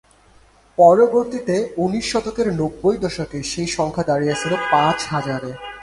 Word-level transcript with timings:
পরবর্তিতে 0.77 1.55
উনিশ 1.77 2.05
শতকের 2.11 2.47
নব্বই 2.53 2.97
দশকে 2.97 3.37
সে 3.43 3.63
সংখ্যা 3.77 4.03
দাঁড়িয়ে 4.03 4.35
ছিল 4.41 4.53
পাঁচ 4.71 4.99
হাজারে। 5.13 5.51